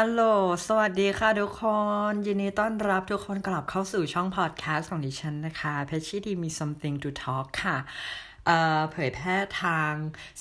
[0.00, 0.22] ฮัลโหล
[0.66, 1.64] สวัสดีค่ะทุกค
[2.10, 7.76] น ยินดีต้อนรับทุกคนกลับเข้าสู่ช่องพอดแคสต์ของดิฉันนะคะเพชชี่ดีมี something to talk ค่ะ
[8.92, 9.92] เผยแพร่ทาง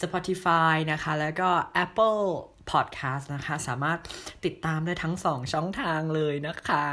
[0.02, 1.50] Spotify นะคะ แล้วก็
[1.84, 2.24] Apple
[2.72, 4.00] Podcast นะคะ สามารถ
[4.46, 6.86] ติดตามได้ทั้งสองช่องทางเลยนะคะ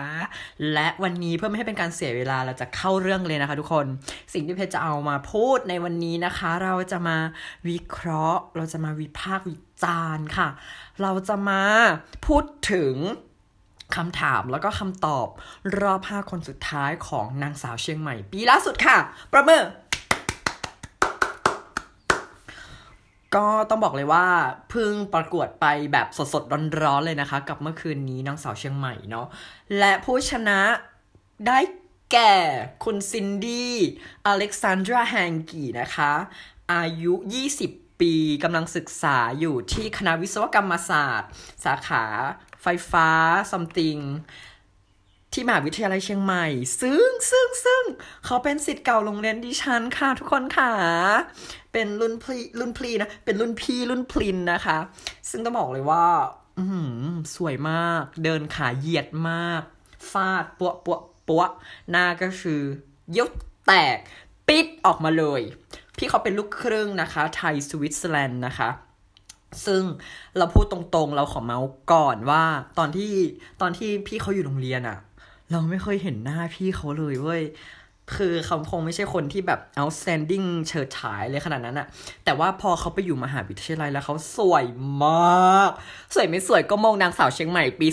[0.73, 3.87] และวันนี้เพื่อไม่ให้เป็นการเสียเวลาเราจะเข้าเรื่องเลยนะคะทุกคน
[4.33, 7.19] สิ่งที่เพชรจะเอามาพูดในวันนี้นะคะ เราจะมา
[7.69, 10.49] วิเคราะห์ เราจะมาวิพากษ์วิจารณ์ค่ะ
[11.03, 11.63] เราจะมา
[12.27, 12.95] พูดถึง
[13.97, 15.27] คำถามแล้วก็คำตอบ
[15.81, 18.99] รอบห้าคนสุดท้ายของนางสาวเชียงใหม่ ปีล่าสุดค่ะ
[19.35, 19.65] ประเมิน
[23.35, 24.27] ก็ต้องบอกเลยว่า
[24.71, 29.27] เพิ่งประกวดไปแบบสดๆร้อนๆเลยนะคะ กับเมื่อคืนนี้นางสาวเชียงใหม่เนาะ
[29.79, 30.61] และผู้ชนะ
[31.47, 31.59] ได้
[32.13, 32.35] แก่
[32.85, 33.75] คุณซินดี้
[34.27, 36.13] อเล็กซานดราแฮงกีนะคะ
[36.73, 37.15] อายุ
[37.55, 38.15] 20 ปี
[38.45, 41.31] กำลังศึกษาอยู่ที่คณะวิศวกรรมศาสตร์
[41.65, 42.05] สาขา
[42.63, 43.09] ไฟฟ้า
[43.53, 44.03] something
[45.33, 46.47] ที่มหาวิทยาลัยเชียงใหม่
[46.81, 47.85] ซึ่งซึ่งซึ่ง
[48.25, 50.73] เขาเป็นสิทธิ์เก่าโรงเรียนดิฉันค่ะทุกคนค่ะ
[51.73, 54.79] เป็นรุ่นพี่รุ่นพี่นะ เป็นรุ่นพี่รุ่นพลินนะคะ
[55.31, 56.07] ซึ่งต้องบอกเลยว่า
[56.59, 56.65] อื
[57.35, 59.63] สวยมาก เดินขาเหยียดมาก
[60.13, 60.97] ฟาดปัวปัว
[61.29, 61.43] ปัว
[61.91, 62.61] หน้าก็คือ
[63.17, 63.31] ยุด
[63.67, 63.99] แตก
[64.49, 65.43] ปิดออกมาเลย
[66.03, 68.69] พี่เขาเป็นลูกครึ่งนะคะ ไทยสวิตเซอร์แลนด์นะคะ
[69.67, 69.83] ซึ่ง
[70.39, 72.45] เราพูดตรงๆ เราขอเมาส์ก่อนว่า
[72.79, 73.13] ตอนที่
[73.61, 74.99] ตอนที่พี่เขาอยู่โรงเรียนอะ
[75.51, 77.43] เราไม่เคยเห็นหน้าพี่เขาเลยเว้ย
[78.17, 81.87] คือเขาคงไม่ใช่คนที่แบบ outstanding เฉิดฉายเลยขนาดนั้นอะ
[82.25, 84.65] แต่ว่าพอเขาไปอยู่มหาวิทยาลัยแล้วเขาสวย
[85.05, 85.71] มาก
[86.15, 87.87] สวยไม่สวยก็มองนางสาวเชียงใหม่ปี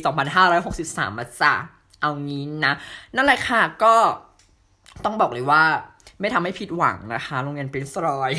[0.55, 1.53] 2563 มาจ้ะ
[2.01, 2.73] เอางี้นะ
[3.15, 3.93] นั่นแหละค่ะก็
[5.05, 5.63] ต้องบอกเลยว่า
[6.19, 8.31] ไม่ทำให้ผิดหวังนะคะ โรงเรียนปรินซ์รอย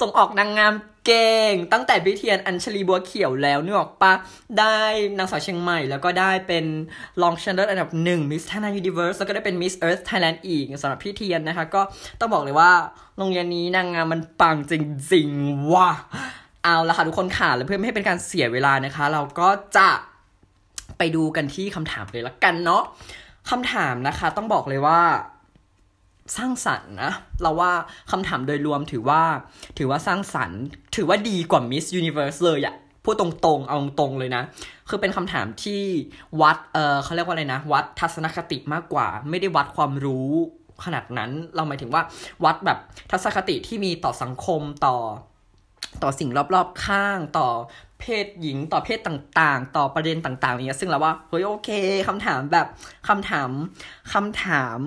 [0.00, 0.74] ส่งออกนางงาม
[1.06, 4.12] เก่ง ตั้งแต่พี่เทียนอัญชลีบัวเขียวแล้วนึกออกปะ
[4.58, 4.78] ได้
[5.18, 6.64] นางสาวเชียงใหม่ แล้วก็ได้เป็น
[7.22, 11.82] รองชนะเลิศอันดับหนึ่งมิสไทยแลนด์ยูนิเวอร์สแล้วก็ได้เป็นมิสเอิร์ธไทยแลนด์อีกสำหรับพี่เทียนนะคะ ก็
[12.20, 12.70] ต้องบอกเลยว่า
[13.18, 14.74] โรงเรียนนี้นางงามมันปังจ
[15.12, 15.90] ริงๆว่ะ
[16.62, 19.90] เอาละค่ะทุกคนค่ะแล้วเพื่อไม่ให้เป็นการเสียเวลานะคะ เราก็จะ
[20.98, 22.82] ไปดูกันที่คำถามเลยละกันเนาะ
[23.50, 25.00] คำถามนะคะ ต้องบอกเลยว่า
[26.36, 27.12] สร้างสรรค์นะ
[27.42, 27.72] เราว่า
[28.10, 29.22] คำถามโดยรวมถือว่า
[29.78, 30.60] ถือว่าสร้างสรรค์
[30.96, 32.74] ถือว่าดีกว่า Miss Universe เลยอะ
[33.04, 34.42] พูดตรงๆ เอาตรงๆเลยนะ
[34.88, 35.82] คือเป็นคำถามที่
[36.40, 40.30] วัด เออเขาเรียกว่าอะไรนะ วัดทัศนคติมากกว่า ไม่ได้วัดความรู้
[40.84, 42.02] ขนาดนั้น เราหมายถึงว่า
[42.44, 42.78] วัดแบบ
[43.10, 44.96] ทัศนคติที่มีต่อสังคมต่อ
[46.02, 47.48] ต่อสิ่งรอบๆข้างต่อ
[48.00, 51.70] เพศหญิงต่อเพศต่างๆ ต่อประเด็นต่างๆอย่างเงี้ยซึ่งเราว่าเฮ้ยโอเค
[52.08, 52.66] คำถามแบบ
[53.08, 53.50] คำถาม
[54.12, 54.78] คำถาม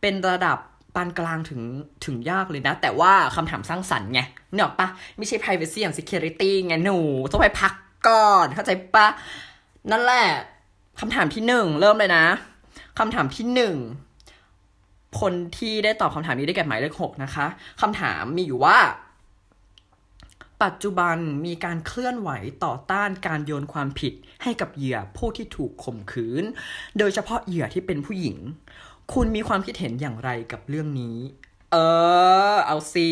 [0.00, 0.58] เป็นระดับ
[0.94, 1.60] ปานกลางถึง
[2.04, 4.20] ถึงยากเลยนะ แต่ว่าคำถามสร้างสรรค์ไง
[4.54, 4.88] เนอะปะ
[5.18, 6.98] ไม่ใช่ privacy and security ไงหนู
[7.30, 7.72] ต้องไปพัก
[8.08, 9.06] ก่อน เข้าใจปะ
[9.90, 10.26] นั่นแหละ
[11.00, 12.24] คำถามที่หนึ่งเริ่มเลยนะ
[12.98, 13.76] คำถามที่หนึ่ง
[15.20, 17.46] คนที่ได้ตอบคำถามนี้ได้แก่หมายเลขหกนะคะ
[17.80, 18.78] คำถามมีอยู่ว่า
[20.64, 21.16] ปัจจุบัน
[21.46, 22.30] มีการเคลื่อนไหว
[22.64, 26.44] ต่อต้านการโยนความผิดให้กับเหยื่อผู้ที่ถูกข่มขืน
[26.98, 28.38] โดยเฉพาะเหยื่อที่เป็นผู้หญิง
[29.12, 31.16] คุณมีความคิดเห็นอย่างไรกับเรื่องนี้
[31.72, 31.76] เอ
[32.52, 33.08] อ เอาซี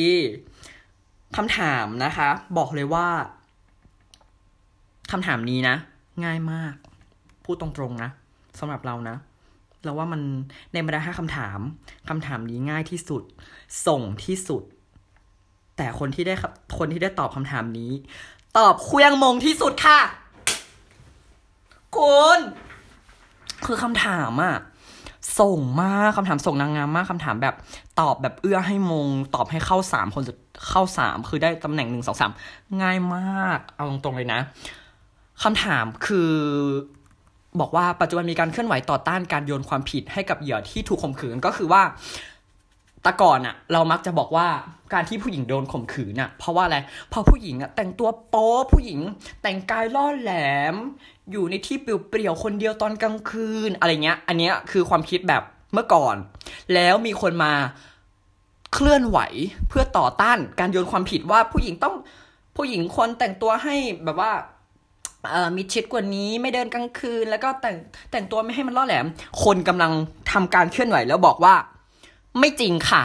[1.36, 3.06] คำถามนะคะ บอกเลยว่า
[5.12, 5.76] คำถามนี้นะ
[6.24, 6.74] ง่ายมาก
[7.44, 8.10] พูดตรงๆนะ
[8.58, 9.16] สำหรับเรานะ
[9.84, 10.20] เราว่ามัน
[10.72, 11.58] ในบรรดาห้าคำถาม
[12.08, 13.22] คำถามนี้ง่ายที่สุด
[13.86, 14.62] ส่งที่สุด
[15.76, 17.92] แต่คนที่ได้ครับคนที่ได้ตอบคำถามนี้
[18.58, 20.00] ตอบเคลียงมงที่สุดค่ะ
[21.96, 22.38] คุณ
[23.66, 24.56] คือคำถามอะ
[25.40, 27.54] ส่งมากคำถามส่งนางงามมากคำถามแบบ
[28.00, 30.22] ตอบแบบเอื้อให้มง ตอบให้เข้าสามคน
[30.68, 32.32] เข้าสามคือได้ตำแหน่งหนึ่งสองสาม
[32.82, 34.40] ง่ายมาก เอาตรงๆเลยนะ
[35.42, 36.32] คำถามคือ
[37.60, 41.82] บอกว่าปัจจุบันมีการเคลื่อนไหวต่อต้านการโยนความผิดให้กับเหยื่อที่ถูกข่มขืนก็คือว่า
[43.02, 44.46] แต่ก่อนอะเรามักจะบอกว่า
[44.92, 49.00] การที่ผู้หญิงโดนข่มขืนอะเพราะว่าอะไรเพราะผู้หญิงอะแต่งตัวโป๊ผู้หญิง
[49.42, 50.32] แต่งกายล่อแหล
[50.72, 50.74] ม
[51.30, 55.42] อยู่ในที่เปลี่ยวๆคนเดียวตอนกลางคืนอะไรเงี้ย อันเนี้ยคือความคิดแบบ
[55.72, 56.16] เมื่อก่อน
[56.74, 57.52] แล้วมีคนมา
[58.72, 59.18] เคลื่อนไหว
[59.68, 61.94] เพื่อต่อต้านการโยนความผิดว่าผู้หญิงต้อง
[62.56, 63.74] ผู้หญิงควรแต่งตัวให้
[64.04, 64.32] แบบว่า
[65.30, 67.76] เอ่อมีชิดกว่านี้ไม่เดินกลางคืน แล้วก็แต่ง
[68.10, 69.06] แต่งตัวไม่ให้มันล่อแหลม
[69.44, 69.92] คนกำลัง
[70.32, 71.54] ทำการเคลื่อนไหวแล้วบอกว่า
[72.38, 73.02] ไม่จริงค่ะ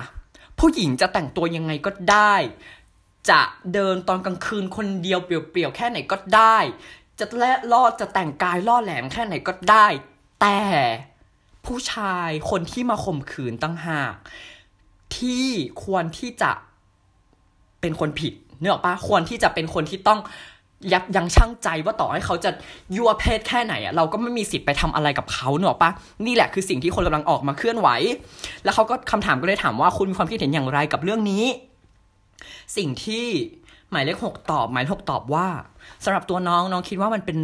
[0.60, 2.36] ผู้หญิงจะแต่งตัวยังไงก็ได้
[3.30, 3.42] จะ
[3.74, 6.58] เดินตอนกลางคืนคนเดียวเปลี่ยวๆแค่ไหนก็ได้
[7.20, 9.88] จะแล่ลอดจะแต่งกายล่อแหลมแค่ไหนก็ได้
[10.42, 10.60] แต่
[11.66, 14.16] ผู้ชายคนที่มาข่มขืนตั้งหาก
[15.18, 15.46] ที่
[15.84, 16.52] ควรที่จะ
[17.82, 20.20] เป็นคนผิดเนื้อปะควรที่จะเป็นคนที่ต้อง
[20.94, 22.50] ยับยั้งชั่งใจว่าต่อให้เขาจะ
[22.96, 25.92] ยั่วเพศแค่ไหนอะเราก็ไม่มีสิทธิ์ไปทำอะไรกับเขาเนอะปะ
[26.26, 27.90] นี่แหละคือสิ่งที่คนกำลังออกมาเคลื่อนไหว
[28.64, 31.46] แล้วเขาก็คำถามก็เลยถามว่าคุณมีความคิดเห็นอย่างไรกับเรื่องนี้
[32.78, 33.26] สิ่งที่
[33.92, 35.48] หมายเลขหกตอบ หมายเลขหกตอบว่า
[36.04, 37.38] สำหรับตัวน้องน้องคิดว่ามันเป็น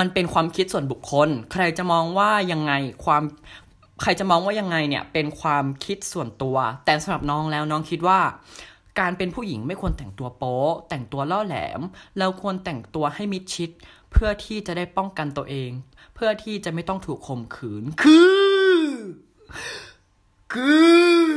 [0.00, 2.72] มันเป็นความคิดส่วนบุคคล ใครจะมองว่ายังไง
[3.04, 3.22] ความ
[4.02, 8.20] ใครจะมองว่ายังไงเนี่ยเป็นความคิดส่วนตัว แต่สำหรับน้องแล้วน้องคิดว่า
[9.00, 10.58] การเป็นผู้หญิงไม่ควรแต่งตัวโป๊
[10.88, 11.80] แต่งตัวล่อแหลม
[12.18, 13.70] เราควรแต่งตัวให้มิดชิด
[14.12, 15.70] เพื่อที่จะได้ป้องกันตัวเอง
[16.14, 18.18] เพื่อที่จะไม่ต้องถูกข่มขืน คื
[18.82, 18.88] อ
[20.52, 20.72] คื
[21.16, 21.28] อ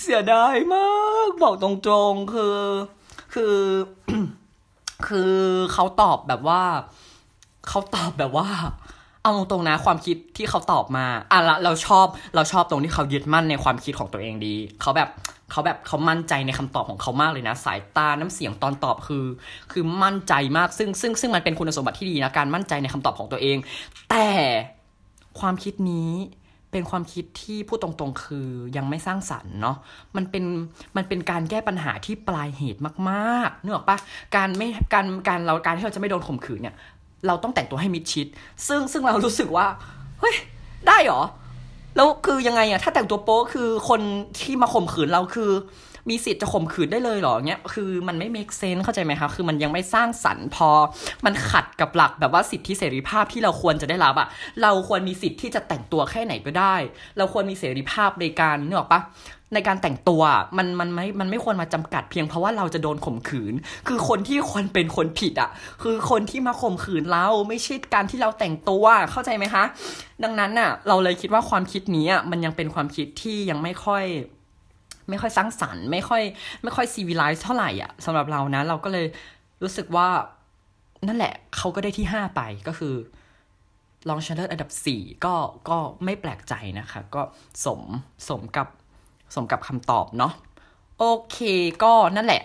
[0.00, 0.88] เสียดายมา
[1.28, 1.70] ก บอกตร
[2.10, 2.58] งๆคือ
[3.34, 3.56] คือ
[5.08, 5.32] คือ
[5.72, 6.62] เขาตอบแบบว่า
[7.68, 8.46] เขาตอบแบบว่า
[9.22, 15.08] เอาตรงๆนะความคิดที่เขาตอบมาอะละเราชอบเราชอบตรงที่เขายึดมั่นในความคิดของตัวเองดีเขาแบบ
[15.50, 19.24] เขาแบบเขามั่นใจในคำตอบของเขามากเลยนะ สายตาน้ำเสียงตอนตอบคือ
[19.72, 23.56] คือมั่นใจมากซึ่งซึ่งซึ่งมันเป็นคุณสมบัติที่ดีนะการมั่นใจในคำตอบของตัวเอง
[24.10, 24.28] แต่
[25.40, 26.10] ความคิดนี้
[26.76, 29.76] เป็นความคิดที่พูดตรงๆ คือยังไม่สร้างสรรค์เนาะ
[30.16, 30.44] มันเป็น
[30.96, 32.80] มันเป็นการแก้ปัญหาที่ปลายเหตุ
[33.10, 33.98] มากๆนึกออปะ
[34.36, 36.74] การไม่การการเราการที่เราจะไม่โดนข่มขืนเนี่ย
[37.26, 38.26] เราต้องแต่งตัวให้มิดชิด
[38.68, 39.66] ซึ่งซึ่งเรารู้สึกว่า
[40.20, 40.34] เฮ้ย
[40.88, 41.22] ได้หรอ
[41.96, 44.00] แล้วคือยังไงอะถ้าแต่งตัวโป๊คือคน
[44.40, 45.50] ที่มาข่มขืนเราคือ
[46.10, 50.70] มีสิทธิ์จะข่มขืนได้เลยเหรอเงี้ยคือมันไม่ make sense เข้าใจไหมคะคือมันยังไม่สร้างสรรค์พอ
[51.24, 54.28] มันขัดกับหลักแบบว่าสิทธิเสรีภาพที่เราควรจะได้รับอะ
[54.62, 56.74] เราควรมีสิทธิ์ที่จะแต่งตัวแค่ไหนก็ได้
[57.16, 59.02] เราควรมีเสรีภาพในการเนึกออปะ
[59.54, 60.22] ในการแต่งตัว
[60.56, 63.54] มันมันไม่ มันไม่ควรมาจำกัดเพียงเพราะว่าเราจะโดนข่มขืน
[63.88, 65.50] คือคนที่ควรเป็นคนผิดอะ
[65.82, 69.64] คือคนที่มาข่มขืนเราไม่ใช่การที่เราแต่งตัวเข้าใจไหมคะ
[70.24, 74.04] ดังนั้นน่ะ เราเลยคิดว่าความคิดนี้อะมันยังเป็นความคิดที่ยังไม่ค่อย
[75.10, 76.22] ไม่ค่อยสร้างสรรค์ไม่ค่อย
[76.62, 79.06] ไม่ค่อยซีวิไลซ์เท่าไหร่อะสำหรับเรานะ เราก็เลย
[79.62, 80.08] รู้สึกว่า
[81.06, 82.94] นั่นแหละเขาก็ได้ที่ห้าไปก็คือ
[84.08, 85.34] ลองชนะเลิศอันดับสี่ก็
[85.68, 87.22] ก็ไม่แปลกใจนะคะ ก็
[87.64, 87.80] สม
[88.28, 88.68] สมกับ
[89.34, 90.32] สมกับคำตอบเนาะ
[90.98, 91.38] โอเค
[91.82, 92.42] ก็นั่นแหละ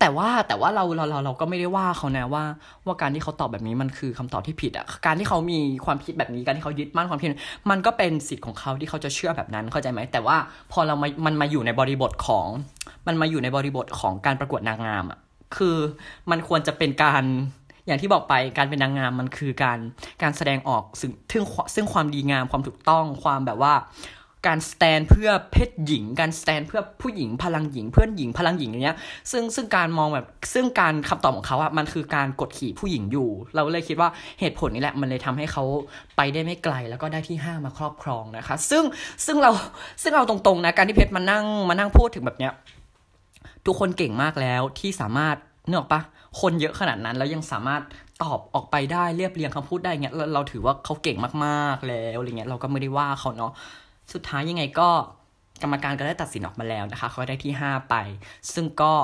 [0.00, 2.44] แต่ว่าแต่ว่าเราเราเราเราก็ไม่ได้ว่าเขานะว่า
[2.86, 7.28] ว่าการที่เขาตอบแบบนี้มันคือคำตอบที่ผิดอะการที่เขามีความคิดแบบนี้การที่เขายึดมั่นความคิด
[7.70, 10.36] มันก็เป็นสิทธิ์ของเขาที่เขาจะเชื่อแบบนั้นเข้าใจไหมแต่ว่า
[10.72, 12.46] พอเรามามันมาอยู่ในบริบทของ
[13.06, 15.18] มันมาอยู่ในบริบทของการประกวดนางงามอะ
[15.56, 15.76] คือ
[16.30, 17.24] มันควรจะเป็นการ
[17.86, 19.78] อย่างที่บอกไปการเป็นนางงามมันคือการ
[20.22, 21.44] การแสดงออกซึ่งซึ่ง
[21.74, 23.74] ซึ่งความดีงามความถูกต้องความแบบว่า
[24.46, 28.96] การสแตนเพื่อเพศหญิง การสแตนเพื่อผู้หญิงพลังหญิง เพื่อนหญิงพลังหญิงอย่างเงี้ย
[29.30, 34.08] ซึ่งซึ่งการมองแบบซึ่งการคำตอบของเขาอะมันคือการกดขี่ผู้หญิงอยู่ เราเลยคิดว่า
[34.40, 35.64] เหตุผลนี้แหละมันเลยทำให้เขา
[36.16, 38.84] ไปได้ไม่ไกลแล้วก็ได้ที่ห้ามาครอบครองนะคะ ซึ่ง
[39.26, 39.50] ซึ่งเรา
[40.02, 42.52] ซึ่งเราตรงๆนะการที่เพชรมานั่งมานั่งพูดถึงแบบเนี้ย
[43.66, 45.36] ทุกคนเก่งมากแล้วที่สามารถ
[45.68, 46.00] เนออปะ
[46.40, 47.82] คนเยอะขนาดนั้นแล้วยังสามารถ
[48.22, 53.52] ตอบออกไปได้เรียบเรียงคำพูดได้เงี้ยเราเราถือว่าเขาเก่งมากๆแล้วอะไรเงี้ยเราก็ไม่ได้ว่าเขาเนาะ
[54.12, 54.90] สุดท้ายยังไงก็
[55.62, 57.94] กรรมการก็ได้ตัดสินออกมาแล้วนะคะเขาได้ที่ 5 ไป
[58.54, 58.94] ซึ่งก็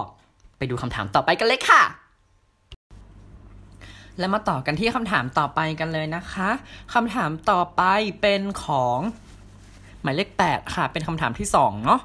[0.59, 1.83] ไปดูคำถามต่อไปกันเลยค่ะ
[4.19, 6.51] แล้วมาต่อกันที่คำถามต่อไปกันเลยนะคะ
[6.95, 7.83] คำถามต่อไป
[8.21, 8.99] เป็นของ
[10.03, 12.01] หมายเลข 8 ค่ะ เป็นคำถามที่ 2 เนาะ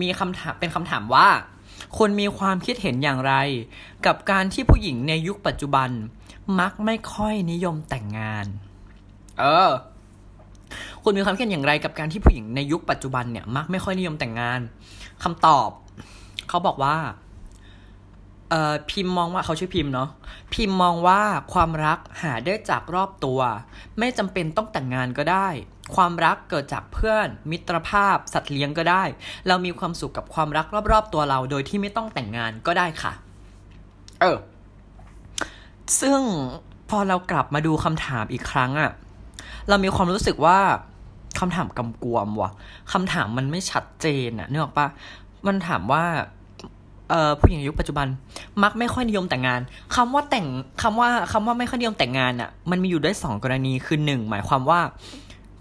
[0.00, 1.28] มีคำถามเป็นคำถามว่า
[1.98, 3.34] คนมีความคิดเห็นอย่างไร
[4.06, 5.90] กับการที่ผู้หญิงในยุคปัจจุบัน
[6.60, 8.46] มักไม่ค่อยนิยมแต่งงาน
[9.38, 9.70] เออ
[11.04, 14.60] คุณมีความคิดเห็นอย่างไรกับการที่ผู้หญิงในยุคปัจจุบันเนี่ยมักไม่ค่อยนิยมแต่งงาน
[15.22, 15.68] คำตอบ
[16.48, 16.96] เขาบอกว่า
[18.50, 20.08] เอ่อพิมพ์มองว่าเขาชื่อพิมพ์เนาะ
[20.54, 21.20] พิมพ์มองว่า
[21.52, 23.40] ความรักหาได้จากรอบตัว
[23.98, 25.48] ไม่จำเป็นต้องแต่งงานก็ได้
[25.96, 29.02] ความรักเกิดจากเพื่อน มิตรภาพ สัตว์เลี้ยงก็ได้
[29.48, 33.12] เรามีความสุขกับความรักรอบๆตัวเรา โดยที่ไม่ต้องแต่งงานก็ได้ค่ะ
[34.20, 34.38] เออ
[36.00, 36.20] ซึ่ง
[36.90, 38.90] พอเรากลับมาดูคำถามอีกครั้งอะ
[39.84, 40.58] มีความรู้สึกว่า
[41.40, 42.50] คำถามกำกวมว่ะ
[42.92, 44.86] คำถามมันไม่ชัดเจนอะนึกออกปะ
[45.46, 46.04] มันถามว่า
[47.10, 48.06] เอ่อผู้หญิงยุคปัจจุบัน
[48.62, 49.60] มักไม่ค่อยนิยมแต่งงาน
[49.94, 50.46] คำว่าแต่ง
[50.82, 54.80] คำว่าคำว่าไม่ค่อยนิยมแต่งงานอะมันมีอยู่ด้วยสองกรณีคือหนึ่งหมายความว่า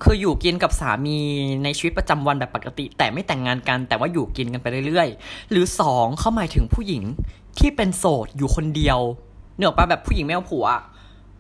[0.04, 1.18] คืออยู่กินกับสามี
[1.64, 7.04] ในชีวิตประจำวันแบบปกติ แต่ไม่แต่งงานกัน แต่ว่าอยู่กินกันไปเรื่อยๆ หรือสองเขาหมายถึงผู้หญิง
[7.60, 9.00] ที่เป็นโสดอยู่คนเดียว
[9.56, 10.66] เนือปะแบบผู้หญิงไม่เอาผัว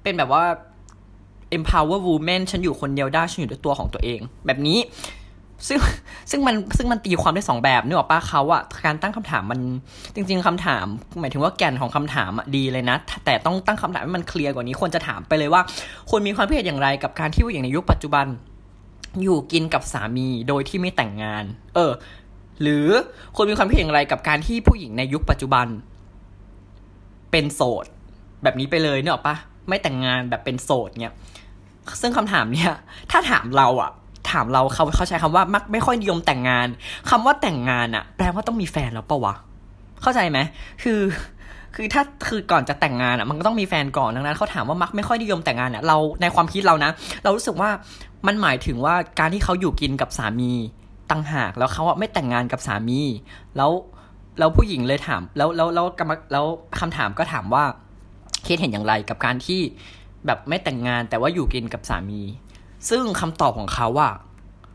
[0.03, 0.43] เป็นแบบว่า
[1.57, 4.79] empower woman ฉันอยู่คนเดียวได้ ฉันอยู่ด้วยตัวของตัวเอง แบบนี้
[5.67, 5.79] ซึ่ง
[6.31, 9.59] ซึ่งมันซึ่งมันตีความได้สองแบบนึกออกปะเขาอะการตั้งคำถามมัน
[10.15, 10.85] จริง ๆคำถาม
[11.19, 15.61] หมายถึงว่าแก่นของคำถามอะดีเลยนะ แต่ต้องตั้งคำถามให้มันเคลียร์กว่านี้ควรจะถามไปเลยว่า
[16.09, 18.27] คุณมีความคิดเห็นอย่างไรกับการที่ผู้หญิงในยุคปัจจุบัน
[19.23, 21.43] อยู่กินกับสามีโดยที่ไม่แต่งงาน
[21.75, 21.91] เออ
[22.61, 22.87] หรือ
[23.35, 25.67] คุณมีความคิดเห็นอย่างไรกับการที่ผู้หญิงในยุคปัจจุบัน
[27.31, 27.85] เป็นโสด
[28.43, 29.35] แบบนี้ไปเลยเนอะปะ
[29.67, 31.13] ไม่แต่งงานแบบเป็นโสดเนี่ย
[32.01, 32.73] ซึ่งคำถามเนี่ย
[33.11, 33.91] ถ้าถามเราอะ
[34.31, 36.67] ถามเราเขาเขาใช้คำว่ามักไม่ค่อยนิยมแต่งงาน
[37.09, 39.33] คำว่าแต่งงานอะแปลว่าต้องมีแฟนแล้วปะวะ
[40.01, 40.39] เข้าใจไหม
[40.83, 40.99] คือ
[41.75, 46.91] คือถ้าคือก่อนจะแต่งงานอะมันก็ต้องมีแฟนก่อนดังนั้นเขาถามว่ามักไม่ค่อยนิยมแต่งงานเนี่ยเราในความคิดเรานะ
[47.23, 47.69] เรารู้สึกว่า
[48.27, 50.51] มันหมายถึงว่าการที่เขาอยู่กินกับสามี
[51.09, 52.99] ตั้งหากแล้วเขาอะไม่แต่งงานกับสามี
[53.57, 53.71] แล้ว
[54.39, 55.87] แล้วผู้หญิงเลยถาม แล้วแล้วแล้ว
[56.31, 56.45] แล้ว
[56.79, 57.63] คำถามก็ถามว่า
[58.45, 59.61] คิดเห็นอย่างไรกับการที่
[60.25, 62.21] แบบไม่แต่งงานแต่ว่าอยู่กินกับสามี
[62.89, 64.09] ซึ่งคำตอบของเขาว่า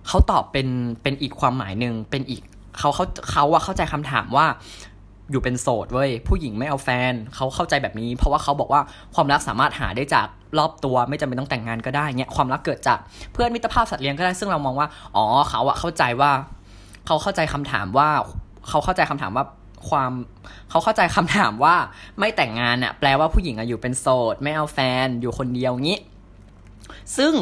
[0.09, 0.69] เขาตอบเป็น
[1.02, 2.43] เป็นอีกความหมายหนึ่งเป็นอีก
[2.78, 4.47] เขาเขาเขาอะเข้าใจคำถามว่า
[5.31, 8.81] อยู่เป็นโสดเว้ยผู้หญิงไม่เอาแฟนเขาเข้าใจแบบนี้ เพราะว่าเขาบอกว่า
[9.14, 10.26] ความรักสามารถหาได้จาก
[10.59, 12.99] รอบตัวไม่จำเป็นต้องแต่งงานก็ได้เนี่ยความรักเกิดจาก
[13.33, 16.31] เพื่อนมิตรภาพสัตว์เลี้ยงก็ได้ซึ่งเรามองว่า อ๋อเขาอะเข้าใจว่า
[17.07, 18.09] เขาเข้าใจคำถามว่า
[18.69, 19.45] เขาเข้าใจคำถามว่า
[19.88, 20.12] ความ
[20.70, 21.76] เขาเข้าใจคำถามว่า
[22.18, 25.99] ไม่แต่งงานเนี่ยแปลว่าผู้หญิงอะอยู่เป็นโสด ไม่เอาแฟนอยู่คนเดียวงี้
[27.16, 27.32] ซึ่ง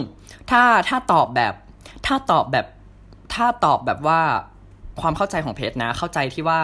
[0.50, 1.54] ถ้าถ้าตอบแบบ
[2.06, 2.66] ถ้าตอบแบบ
[3.34, 4.20] ถ้าตอบแบบว่า
[5.00, 6.60] ความเข้าใจของเพจนะ เข้าใจที่ว่า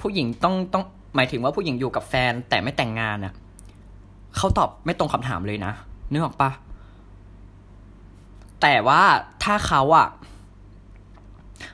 [0.00, 3.34] ผู้หญิงต้องต้องหมายถึงว่าผู้หญิงอยู่กับแฟนแต่ไม่แต่งงานอะ่ะ
[4.36, 5.72] เขาตอบไม่ตรงคำถามเลยนะ
[6.10, 6.50] นึกออกปะ
[8.62, 9.02] แต่ว่า
[9.44, 10.06] ถ้าเขาอะ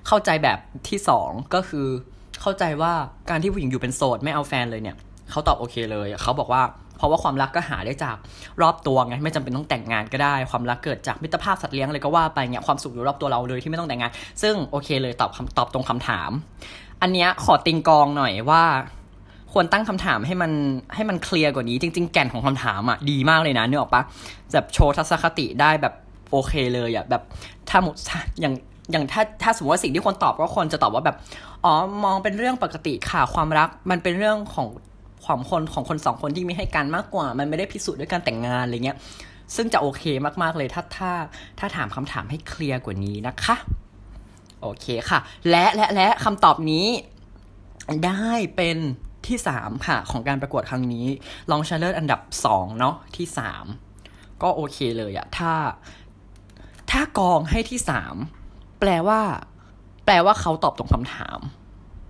[0.06, 1.86] เข้าใจแบบที่สองก็คือ
[2.42, 2.92] เข้าใจว่า
[3.30, 4.96] การที่ผู้หญิงอยู่เป็นโสดไม่เอาแฟนเลยเนี่ย
[5.30, 6.62] เขาตอบโอเคเลยเขาบอกว่า
[6.98, 8.16] เพราะว่าความรักก็หาได้จาก
[8.62, 14.10] รอบตัวไงไม่จำเป็นต้องแต่งงานก็ได้ ความรักเกิดจากมิตรภาพสัตว์เลี้ยงอะไรก็ว่าไปเนี่ยความสุขอยู่รอบตัวเราเลยที่ไม่ต้องแต่งงาน
[14.42, 16.30] ซึ่งโอเคเลยตอบคำตอบตรงคำถาม
[17.02, 18.62] อันเนี้ยขอติงกองหน่อยว่า
[19.52, 20.52] ควรตั้งคำถามให้มัน
[20.94, 24.02] ให้มันเคลียร์กว่านี้ จริง ๆ แก่นของคำถามอะดีมากเลยนะเนื้อออกปะ
[24.52, 25.94] แบบโชว์ทัศนคติได้แบบ
[26.30, 27.22] โอเคเลยอะแบบ
[27.68, 27.94] ถ้าหมด
[28.40, 28.54] อย่าง
[28.90, 31.16] อย่างถ้าถ้าสมมติว่าสิ่งที่คนตอบก็คนจะตอบว่าแบบ
[31.64, 31.72] อ๋อ
[32.04, 34.68] มองเป็นเรื่องปกติค่ะความรัก มันเป็นเรื่องของ
[35.24, 38.96] ความคนของคนสองคนที่มีให้กันมากกว่า มันไม่ได้พิสูจน์ด้วยการแต่งงานอะไรเงี้ย
[39.56, 40.02] ซึ่งจะโอเค
[40.42, 41.10] มากๆเลยถ้าถ้า
[41.58, 43.56] ถ้าถามคำถามให้เคลียร์กว่านี้นะคะ
[44.62, 45.18] โอเคค่ะ
[45.50, 46.86] และและและคำตอบนี้
[48.06, 48.78] ได้เป็น
[49.26, 51.06] ที่สามค่ะ ของการประกวดครั้งนี้
[51.50, 53.64] ลองชาเลอร์อันดับสองเนาะที่สาม
[54.42, 55.52] ก็โอเคเลยอะถ้า
[56.90, 58.16] ถ้ากองให้ที่สาม
[58.80, 59.20] แปลว่า
[60.06, 61.38] แปลว่าเขาตอบตรงคำถาม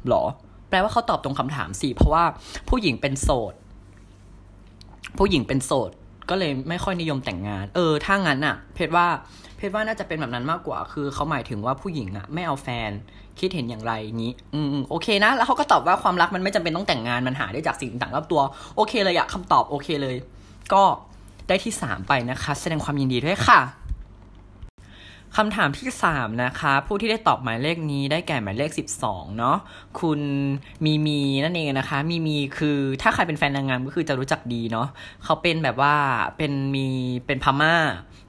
[0.08, 0.24] หรอ
[0.68, 2.24] แปลว่าเขาตอบตรงคำถามสิเพราะว่า
[2.68, 3.54] ผู้หญิงเป็นโสด
[5.18, 5.90] ผู้หญิงเป็นโสด
[6.30, 9.06] ก็เลยไม่ค่อยนิยมแต่งงาน เออ ถ้างั้นอะเพชรว่า
[9.56, 12.90] เพชรว่าน่าจะเป็นแบบนั้นมากกว่า คือเขาหมายถึงว่าผู้หญิงอะไม่เอาแฟน
[13.38, 13.92] คิดเห็นอย่างไร
[14.22, 18.40] นี้ อืมโอเคนะ แล้วเขาก็ตอบว่าความรักมันไม่จำเป็นต้องแต่งงาน มันหาได้จากสิ่งต่างรอบตัว
[18.76, 20.16] โอเคเลยอะคำตอบโอเคเลย
[20.72, 20.82] ก็
[21.48, 23.60] ได้ที่สามไปนะคะ แสดงความยินดีด้วยค่ะ
[25.36, 29.56] คำถามที่สามนะคะ ผู้ที่ได้ตอบหมายเลขนี้ได้แก่หมายเลขสิบสองเนาะ
[30.00, 30.20] คุณ
[30.84, 34.88] มีมีนั่นเองนะคะ มีมีคือถ้าใครเป็นแฟนนางงามก็คือจะรู้จักดีเนาะ
[35.24, 35.94] เขาเป็นแบบว่า
[36.36, 36.86] เป็นมี
[37.26, 37.74] เป็นพม่า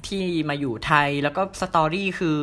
[0.07, 2.37] ที่มาอยู่ไทยแล้วก็สตอรี่คือ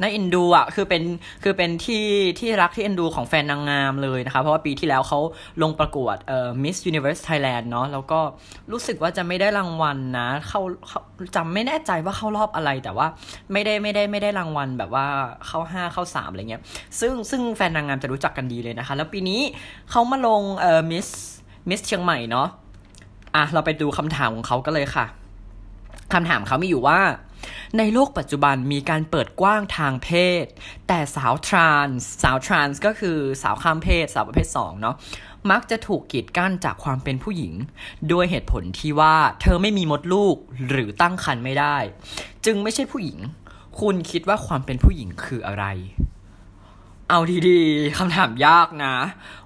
[0.00, 1.02] น่าเอ็นดูอะคือเป็น
[1.42, 2.04] คือเป็นที่
[2.38, 5.20] ที่รักที่เอ็นดูของแฟนนางงามเลยนะคะ เพราะว่าปีที่แล้วเขา
[5.62, 8.20] ลงประกวดเอ่อ Miss Universe Thailand เนาะแล้วก็
[8.72, 11.00] รู้สึกว่าจะไม่ได้รางวัลนะเขาเขา
[11.36, 13.06] จำไม่แน่ใจว่าเข้ารอบอะไรแต่ว่า
[13.52, 15.06] ไม่ได้ไม่ได้ไม่ได้รางวัลแบบว่า
[15.46, 16.62] เข้าห้าเข้าสามอะไรเงี้ย
[17.00, 19.40] ซึ่งซึ่งแฟนนางงามจะรู้จักกันดีเลยนะคะ แล้วปีนี้
[19.90, 21.08] เขามาลงเอ่อ Miss
[21.68, 22.48] Miss เชียงใหม่เนาะ
[23.34, 25.06] อะเราไปดูคำถามของเขาก็เลยค่ะ
[26.12, 26.98] คำถามเขามีอยู่ว่า
[27.78, 30.10] ในโลกปัจจุบันมีการเปิดกว้างทางเพ
[30.42, 30.44] ศ
[30.88, 34.96] แต่สาวทรานส์สาวทรานส์ก็คือสาวข้ามเพศ สาวประเภท2เนาะ
[35.50, 37.52] มักจะถูกกีดกั้นจากความเป็นผู้หญิง
[38.12, 40.36] ด้วยเหตุผลที่ว่าเธอไม่มีมดลูก
[40.68, 41.76] หรือตั้งครรภ์ไม่ได้
[42.44, 43.18] จึงไม่ใช่ผู้หญิง
[43.80, 45.64] คุณคิดว่าความเป็นผู้หญิงคืออะไร
[47.08, 48.94] เอาดีๆคำถามยากนะ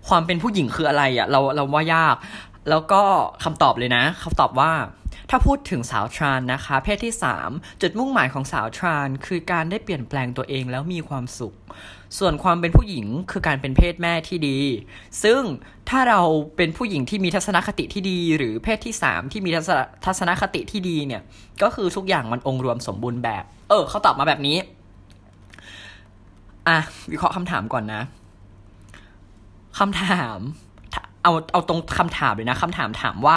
[0.08, 2.16] ความเป็นผู้หญิงคืออะไรอะเราเราว่ายาก
[2.70, 3.02] แล้วก็
[3.44, 4.72] คำตอบเลยนะเขาตอบว่า
[5.30, 7.14] ถ้าพูดถึงสาวทรานนะคะ เพศที่
[7.46, 11.54] 3 จุดมุ่งหมายของสาวทราน คือการได้เปลี่ยนแปลงตัวเองแล้วมีความสุข
[12.18, 14.58] ส่วนความเป็นผู้หญิงคือการเป็นเพศแม่ที่ดี
[15.22, 15.40] ซึ่ง
[15.88, 16.20] ถ้าเรา
[16.56, 19.50] เป็นผู้หญิงที่มีทัศนคติที่ดี หรือเพศที่ 3 ที่มี
[20.04, 21.22] ทัศนคติที่ดีเนี่ย
[21.62, 24.56] ก็คือทุกอย่างมันองค์รวมสมบูรณ์แบบ เออเขาตอบมาแบบนี้
[26.68, 26.78] อะ
[27.10, 28.02] วิเคราะห์คำถามก่อนนะ
[29.78, 30.38] คำถาม
[31.22, 33.36] เอาเอาตรงคำถามเลยนะคำถามถามว่า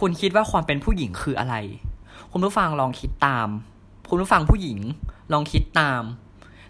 [0.00, 1.54] คุณคิดว่าความเป็นผู้หญิงคืออะไร
[2.32, 3.48] คุณผู้ฟังลองคิดตาม
[4.08, 4.78] คุณผู้ฟังผู้หญิง
[5.32, 6.02] ลองคิดตาม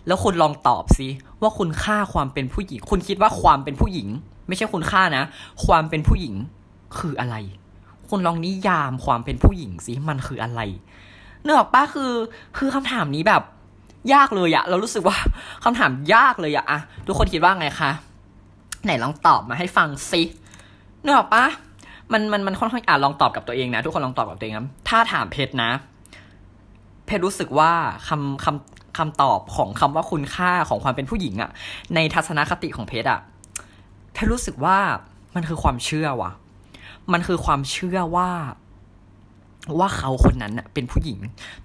[0.06, 1.08] แล้วคุณลองตอบสิ
[1.42, 4.08] ว่าคุณค่าความเป็นผู้หญิง คุณคิดว่าความเป็นผู้หญิง
[4.48, 5.24] ไม่ใช่คุณค่านะ
[5.64, 6.34] ความเป็นผู้หญิง
[6.98, 7.36] คืออะไร
[8.08, 10.60] คุณลองนิยามความเป็นผู้หญิงสิมันคืออะไร
[11.42, 12.12] เนื้อออกป้าคือ
[12.56, 13.42] คือคำถามนี้แบบ
[14.12, 15.16] ยากเลยอะเรารู้สึกว่า
[15.64, 17.90] คำถามยากเลยอะอะทุกคนคิดว่าไงคะ
[18.84, 20.22] ไหนลองตอบมาให้ฟังสิ
[21.02, 21.44] เนื้อออกปะ
[22.12, 25.70] มันมันมันค่อนข้างอ่าลองตอบกับตัวเองนะ ทุกคนลองตอบกับตัวเองนะถ้าถามเพชรนะ
[27.06, 27.72] เพชรรู้สึกว่า
[28.08, 31.50] คำคำคำตอบของคำว่าคุณค่าของความเป็นผู้หญิงอะ
[31.94, 33.20] ในทัศนคติของเพชรอะ
[34.12, 34.78] เพชรรู้สึกว่า
[35.34, 36.32] มันคือความเชื่อว่ะ
[37.12, 38.30] มันคือความเชื่อว่า
[39.78, 41.18] ว่าเขาคนนั้นเป็นผู้หญิง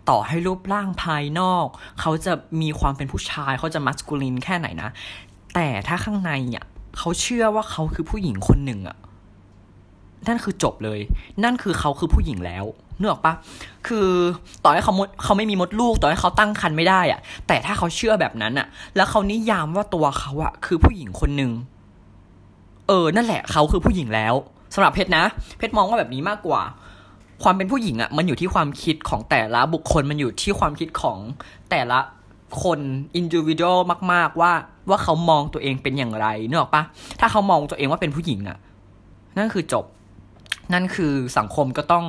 [0.09, 1.67] ต่อให้รูปร่างภายนอก
[1.99, 4.89] เขาจะมีความเป็นผู้ชาย เขาจะมัสคูลินแค่ไหนนะ
[5.55, 6.65] แต่ถ้าข้างในอะ
[6.97, 8.97] เขาเชื่อว่าเขาคือผู้หญิงคนหนึ่งอะ
[10.27, 11.00] นั่นคือจบเลย
[11.43, 12.65] นั่นคือเขาคือผู้หญิงแล้ว
[12.98, 13.34] เนื้ออกปะ
[13.88, 14.07] คือ
[14.63, 21.51] ต่อให้เขามดเขาไม่มีมดลูก ต่อให้เขาตั้งครรภ์ไม่ได้อะแต่ถ้าเขาเชื่อแบบนั้นอะแล้วเขานิยามว่าตัวเขาอะคือผู้หญิงคนหนึ่ง
[22.88, 24.34] เออ นั่นแหละเขาคือผู้หญิงแล้ว
[24.74, 25.24] สำหรับเพชรนะ
[25.57, 26.62] เพชรมองว่าแบบนี้มากกว่า
[27.43, 31.17] ความเป็นผู้หญิงอะมันอยู่ที่ความคิดของแต่ละบุคคลมันอยู่ที่ความคิดของ
[31.72, 32.00] แต่ละ
[32.63, 32.79] คน
[33.15, 33.77] อินดิวิ u a l
[34.13, 34.51] มาก ๆว่า
[34.89, 36.84] ว่าเขามองตัวเองเป็นอย่างไรเนออกปะ
[37.19, 38.57] ถ้าเขามองตัวเองว่าเป็นผู้หญิงอะ
[39.38, 39.86] นั่นคือจบ
[40.74, 42.05] นั่นคือสังคมก็ต้อง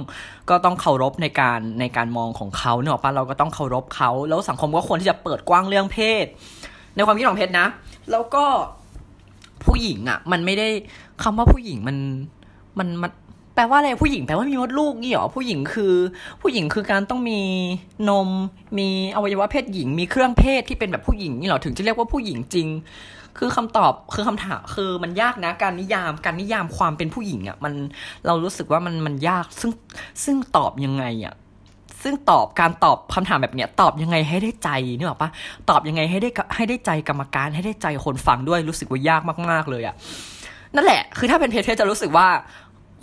[0.50, 6.26] ก็ต้องเคารพในการในการมองของเขาเนอะปะเราก็ต้องเคารพเขา แล้วสังคมก็ควรที่จะเปิดกว้างเรื่องเพศ
[6.94, 7.66] ในความคิดของเพชรนะ
[8.10, 8.44] แล้วก็
[9.64, 10.68] ผู้หญิงอะ่ะ มันไม่ได้
[11.22, 11.96] คำว่าผู้หญิงมัน
[12.78, 13.12] มันมัน
[13.54, 15.94] แปลว่าอะไรผู้หญิงแปลว่ามีมดลูกนี่หรอผู้หญิงคือ
[16.42, 17.40] ผู้หญิงคือการต้องมี
[18.08, 18.28] นม
[18.78, 22.68] มีอวัยวะเพศหญิง มีเครื่องเพศที่เป็นแบบผู้หญิงนี่หรอถึงจะเรียกว่าผู้หญิงจริง
[23.38, 27.74] คือคำตอบคือคำถามคือมันยากนะ การนิยามการนิยามความเป็นผู้หญิงอะ่ะมัน
[28.26, 29.72] เรารู้สึกว่ามันมันยากซึ่ง
[30.24, 31.34] ซึ่งตอบยังไงอะ่ะ
[32.02, 35.30] ซึ่งตอบการตอบคำถามแบบเนี้ยตอบยังไงให้ได้ใจนึกออกปะ
[35.70, 39.94] ตอบยังไงให้ได้ให้ได้ใจกรรมการให้ได้ใจคนฟังด้วยรู้สึกว่ายากมาก ๆเลยอะ่ะ
[40.74, 42.28] นั่นแหละ คือถ้าเป็นเพจเพจจะรู้สึกว่า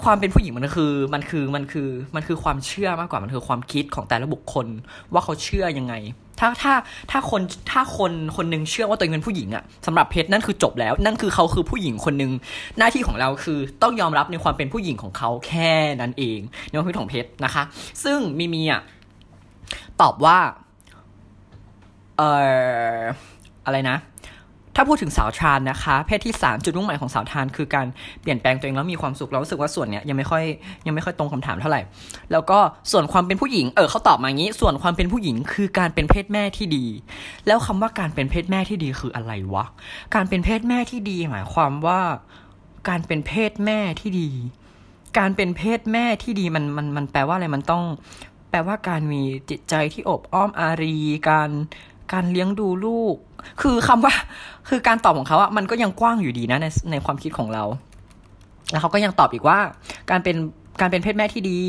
[0.04, 4.68] ความเป็นผู้หญิงมันคือมันคือมันคือมันคือความเชื่อมากกว่ามันคือความคิดของแต่ละบุคคล
[5.14, 5.96] ว่าเขาเชื่อยังไง
[6.40, 6.74] ถ้าถ้า
[7.12, 7.42] ถ้าคน
[7.72, 12.32] ถ้าคนคนนึงเชื่อว่าตัวเองเป็นผู้หญิงอะสำหรับเพชรนั่นคือจบแล้ว นั่นคือเขาคือผู้หญิงคนนึง
[12.78, 17.64] หน้าที่ของเราคือต้องยอมรับในความเป็นผู้หญิงของเขาแค่นั้นเองในความคิดของเพชรนะคะ
[18.04, 18.82] ซึ่งมีมีอะ
[20.02, 20.38] ตอบว่า
[22.18, 22.32] เอ่
[22.98, 23.00] อ
[23.66, 23.98] อะไรนะ
[24.76, 27.88] ถ้าพูดถึงสาวทรานนะคะ เพศที่ 3 จุดมุ่งหมายของสาวทรานคือการ
[28.22, 30.44] เปลี่ยนแปลงตัวเองแล้วมีความสุขเรารู้สึกว่าส่วนเนี้ยยังไม่ค่อย
[30.86, 31.82] ยังไม่ค่อยตรงคำถามเท่าไหร่
[32.32, 32.60] แล้วก็
[32.92, 36.86] ส่วนความเป็นผู้หญิงเออเขาตอบมาอย่างนี้ ส่วนความเป็นผู้หญิงคือการเป็นเพศแม่ที่ดี
[37.48, 39.66] แล้วคำว่าการเป็นเพศแม่ที่ดีคืออะไรวะ
[40.16, 42.02] การเป็นเพศแม่ที่ดีหมายความว่า
[42.90, 44.30] การเป็นเพศแม่ที่ดี
[45.20, 47.84] การเป็นเพศแม่ที่ดีมันมันมันแปลว่าอะไรมันต้อง
[48.50, 50.96] แปลว่าการมีจิตใจที่อบอ้อมอารี
[51.30, 51.50] การ
[52.14, 53.16] การเลี้ยงดูลูก
[53.62, 54.14] คือคำว่า
[54.70, 57.64] คือการตอบของเขาอะมันก็ยังกว้างอยู่ดีนะในในความคิดของเรา
[58.72, 59.58] แล้วเขาก็ยังตอบอีกว่า
[60.12, 60.36] การเป็น
[60.82, 61.60] การเป็นเพศแม่ที่ดี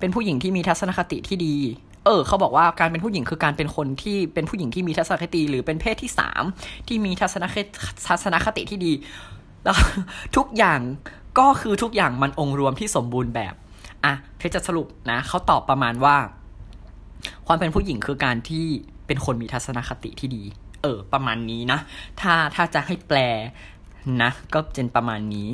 [0.00, 1.56] เป็นผู้หญิงที่มีทัศนคติที่ดี
[2.04, 6.42] เออ เขาบอกว่าการเป็นผู้หญิงคือการเป็นคนที่เป็นผู้หญิงที่มีทัศนคติ หรือเป็นเพศที่สาม
[6.86, 7.70] ที่มีทัศนคติ
[8.08, 8.92] ทัศนคติที่ดี
[9.64, 9.76] แล้ว
[10.36, 10.80] ทุกอย่าง
[11.38, 13.54] ก็คือทุกอย่างมันองค์รวมที่สมบูรณ์แบบ
[14.04, 16.16] อะเพชรจะสรุปนะเขาตอบประมาณว่า
[17.46, 18.66] ความเป็นผู้หญิงคือการที่
[19.06, 20.42] เป็นคนมีทัศนคติที่ดี
[20.82, 21.78] เออ ประมาณนี้นะ
[22.20, 23.18] ถ้าถ้าจะให้แปล
[24.22, 25.48] นะ ก็เป็นประมาณนี้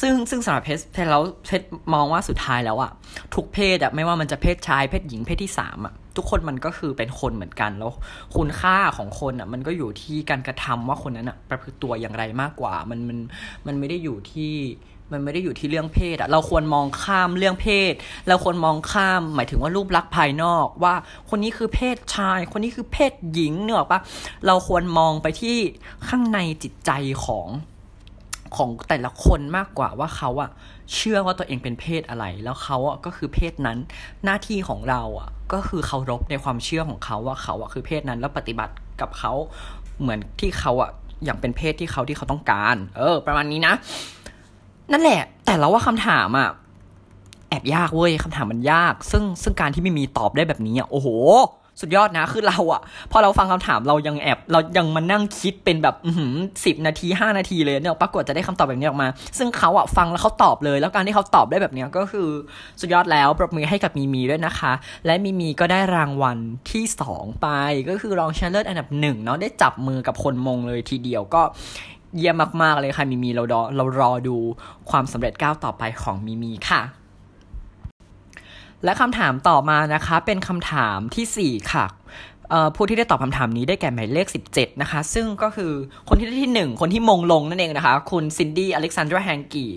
[0.00, 2.92] ซึ่งซึ่งสำหรับเพศเพชรแล้วเพชรมองว่าสุดท้ายแล้วอะ
[3.34, 7.92] ทุกเพศอะไม่ว่ามันจะเพศชายเพศหญิงเพศที่สามอะ ทุกคนมันก็คือเป็นคนเหมือนกัน แล้ว
[8.36, 13.18] คุณค่าของคนอะมันก็อยู่ที่การกระทำว่าคนนั้นอะประพฤติตัวอย่างไรมากกว่า มันมัน
[13.66, 14.54] มันไม่ได้อยู่ที่
[15.12, 17.94] มันไม่ได้อยู่ที่เรื่องเพศอะเราควรมองข้ามเรื่องเพศ
[18.28, 20.94] เราควรมองข้าม หมายถึงว่ารูปลักษณ์ภายนอกว่า
[21.30, 24.00] คนนี้คือเพศชาย คนนี้คือเพศหญิงเนอะปะ
[24.46, 25.56] เราควรมองไปที่
[26.08, 26.90] ข้างในจิตใจ
[27.24, 27.48] ของ
[28.56, 30.50] ของแต่ละคนมากกว่าว่าเขาอะ
[30.94, 33.78] เชื่อว่าตัวเองเป็นเพศอะไร แล้วเขาอะก็คือเพศนั้น
[34.24, 39.32] หน้าที่ของเราอะ ก็คือเคารพในความเชื่อของเขาว่าเขาอะคือเพศนั้นแล้วปฏิบัติกับเขา
[40.00, 40.90] เหมือนที่เขาอะ
[41.24, 43.74] อย่างเป็นเพศที่เขาที่เขาต้องการ เออ ประมาณนี้นะ
[44.92, 46.48] นั่นแหละ แต่เราว่าคำถามอะ
[47.48, 51.08] แอบยากเว้ยคำถามมันยาก ซึ่งซึ่งการที่ไม่มีตอบได้แบบนี้อะโอ้โห
[51.80, 52.80] สุดยอดนะ คือเราอะ
[53.12, 55.96] พอเราฟังคำถามเรายังแอบ เรายังมานั่งคิดเป็นแบบ
[56.64, 59.08] สิบนาทีห้านาทีเลยเนี่ยปรากฏจะได้คำตอบแบบนี้ออกมา
[59.38, 62.28] ซึ่งเขาอะฟังแล้วเขาตอบเลย แล้วการที่เขาตอบได้แบบนี้ก็คือ
[62.80, 64.72] สุดยอดแล้วปรบมือให้กับมีมีด้วยนะคะ
[65.06, 66.38] และมีมีก็ได้รางวัล
[66.70, 67.48] ที่สองไป
[67.88, 71.42] ก็คือรองชนะเลิศอันดับหนึ่งเนาะได้จับมือกับคนมงเลยทีเดียวก็
[72.16, 74.36] เยี่ยมมาก ๆ เลยค่ะ มีมีเราดอเรารอดู
[74.90, 76.82] ความสำเร็จก้าวต่อไปของมีมีค่ะ
[78.86, 81.86] และคำถามต่อมานะคะ เป็นคำถามที่ 4 ค่ะ
[82.76, 85.72] ผู้ที่ได้ตอบคำถามนี้ได้แก่หมายเลข 17 นะคะ ซึ่งก็คือ
[86.08, 89.72] คนที่ได้ที่ 1 คนที่มงลงนั่นเองนะคะ คุณซินดี้อเล็กซานดราแฮงกี้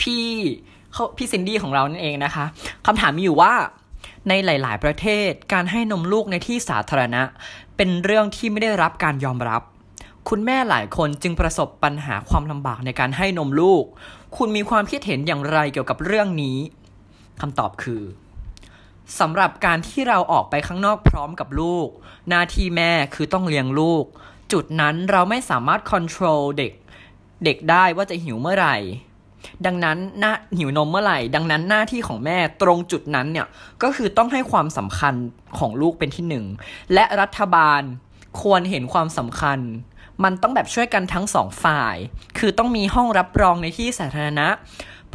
[0.00, 0.26] พี่
[0.92, 2.44] เขาพี่ซินดี้ของเรานั่นเองนะคะ
[2.86, 3.52] คำถามมีอยู่ว่า
[4.28, 7.22] ในหลาย ๆ ประเทศการให้นมลูกในที่สาธารณะ
[7.76, 9.62] เป็นเรื่องที่ไม่ได้รับการยอมรับ
[10.28, 13.84] คุณแม่หลายคนจึงประสบปัญหาความลำบากในการให้นมลูก
[14.36, 16.58] คุณมีความคิดเห็นอย่างไรเกี่ยวกับเรื่องนี้
[17.40, 18.02] คำตอบคือ
[19.18, 21.88] สำหรับการที่เราออกไปข้างนอกพร้อมกับลูก
[22.28, 24.04] หน้าที่แม่คือต้องเลี้ยงลูก
[24.52, 26.72] จุดนั้นเราไม่สามารถควบคุมเด็ก
[27.44, 28.76] เด็กได้ว่าจะหิวเมื่อไหร่
[29.66, 33.46] ดังนั้นหน้าหิวนมเมื่อไหร่ ดังนั้นหน้าที่ของแม่ตรงจุดนั้นเนี่ย
[33.82, 35.14] ก็คือต้องให้ความสำคัญ
[35.58, 36.44] ของลูกเป็นที่หนึ่ง
[36.94, 37.82] และรัฐบาล
[38.42, 39.58] ควรเห็นความสำคัญ
[40.24, 41.96] มันต้องแบบช่วยกันทั้งสองฝ่าย
[42.38, 44.48] คือต้องมีห้องรับรองในที่สาธารณะ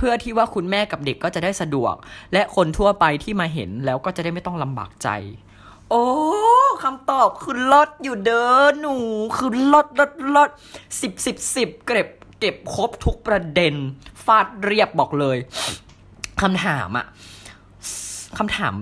[0.03, 1.95] พื่อที่ว่าคุณแม่กับเด็กก็จะได้สะดวก
[2.33, 5.09] และคนทั่วไปที่มาเห็นแล้วก็จะได้ไม่ต้องลำบากใจ
[5.89, 6.05] โอ้
[6.83, 8.95] คำตอบคือลดอยู่เด้อหนู
[9.37, 10.49] คือลดลดลด
[11.01, 12.07] สิบสิบสิบเก็บ
[12.39, 13.73] เก็บครบทุกประเด็น
[14.25, 15.37] ฟาดเรียบบอกเลย
[16.41, 17.05] คำถามอะ
[18.37, 18.73] คำถาม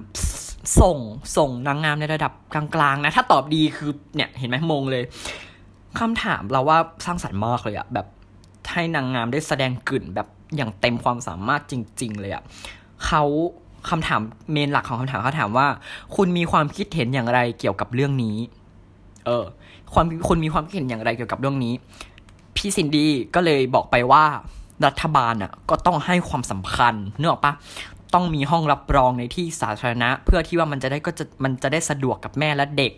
[0.82, 0.98] ส่ง
[1.38, 5.04] ส่งนางงามในระดับกลางๆนะ ถ้าตอบดีคือเนี่ยเห็นไหมมงเลย
[6.00, 8.08] คำถามเราว่าสร้างสรรค์มากเลยอะแบบ
[8.72, 12.44] ให้นางงามได้แสดงกลิ่นแบบอย่างเต็มความสามารถจริง ๆ เลยอะ
[13.06, 13.24] เขา
[13.90, 14.22] คำถาม
[14.52, 15.68] เมนหลักของคำถามเขาถามว่า
[16.16, 18.38] คุณมีความคิดเห็นอย่างไรเกี่ยวกับเรื่องนี้
[19.26, 19.46] เออ
[19.94, 21.74] ความคุณมีความคิดเห็นอย่างไรเกี่ยวกับเรื่องนี้
[22.56, 24.24] พี่ซินดี้ก็เลยบอกไปว่า
[24.86, 27.54] รัฐบาลอะก็ต้องให้ความสำคัญเนอะปะ
[28.14, 32.94] ต้องมีห้องรับรองในที่สาธารณะ เพื่อที่ว่ามันจะได้ก็จะมันจะได้สะดวกกับแม่และเด็ก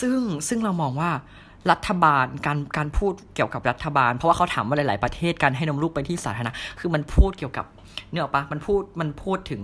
[0.00, 1.10] ซึ่งซึ่งเรามองว่า
[1.70, 7.66] รัฐบาลการการพูดเกี่ยวกับรัฐบาล เพราะว่าเขาถามว่าหลาย ๆ ประเทศการให้นมลูกไปที่สาธารณะคือมันพูดเกี่ยวกับ
[8.10, 9.62] เนอปะมันพูดมันพูดถึง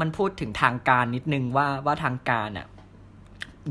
[0.00, 2.66] มันพูดถึงทางการนิดนึงว่าว่าทางการอะ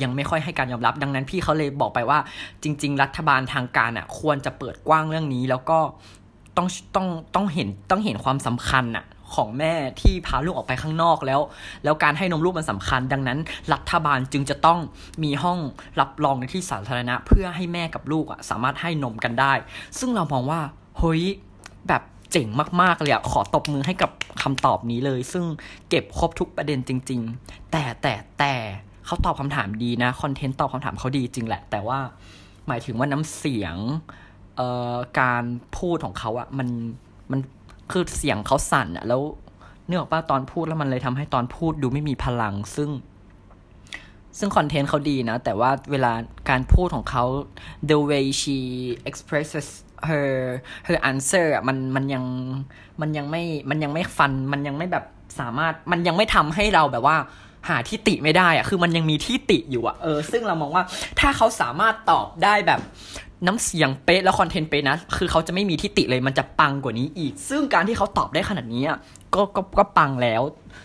[0.04, 2.20] ยังไม่ค่อยให้การยอมรับ ดังนั้นพี่เขาเลยบอกไปว่า
[2.64, 5.80] จริง ๆ รัฐบาลทางการอะ ควรจะเปิดกว้างเรื่องนี้ แล้วก็
[6.58, 11.42] ต้องต้องต้องเห็นต้องเห็นความสำคัญอะ ของแม่ที่พาลูกออกไปข้างนอกแล้ว
[11.84, 13.40] แล้วการให้นมลูกมันสำคัญ ดังนั้น
[13.74, 14.80] รัฐบาลจึงจะต้อง
[15.24, 15.60] มีห้อง
[16.00, 19.54] รับรองในที่สาธารณะ เพื่อให้แม่กับลูกอะสามารถให้นมกันได้
[20.00, 20.62] ซึ่งเรามองว่า
[21.00, 21.24] เฮ้ย
[21.88, 22.48] แบบเจ๋ง
[22.82, 24.12] มากๆเลยอะขอตบมือให้กับ
[24.42, 25.46] คำตอบนี้เลย ซึ่ง
[25.90, 28.54] เก็บครบทุกประเด็นจริง ๆ แต่แต่แต่
[29.06, 32.00] เขาตอบคำถามดีนะคอนเทนต์ตอบคำถามเขาดีจริงแหละ แต่ว่า
[32.68, 33.76] หมายถึงว่าน้ำเสียง
[34.58, 35.44] เอ่อการ
[35.78, 36.70] พูดของเขาอะมัน
[37.32, 37.40] มัน
[37.92, 39.22] คือเสียงเขาสั่นอะแล้ว
[39.88, 42.90] เนื่องว่าตอนพูดแล้วมันเลยทำให้ตอนพูดดูไม่มีพลัง ซึ่ง
[44.40, 46.12] ซึ่งคอนเทนต์เขาดีนะ แต่ว่าเวลา
[46.50, 47.24] การพูดของเขา
[47.90, 48.58] the way she
[49.10, 49.68] expresses
[50.10, 50.28] her
[50.88, 52.24] her answer อะมันมันยัง
[53.02, 55.06] มันยังไม่มันยังไม่ฟัน มันยังไม่แบบ
[55.40, 57.18] สามารถมันยังไม่ทำให้เราแบบว่า
[57.70, 60.84] หาที่ติไม่ได้อะคือมันยังมีที่ติอยู่อะเออ ซึ่งเรามองว่า
[61.20, 62.80] ถ้าเขาสามารถตอบได้แบบ
[63.46, 68.98] น้ำเสียงเป๊ะแล้วคอนเทนต์เป๊ะนะ คือเขาจะไม่มีที่ติเลยมันจะปังกว่านี้อีก ซึ่งการที่เขาตอบได้ขนาดนี้อะ
[69.36, 70.42] ก็ก็ก็ปังแล้ว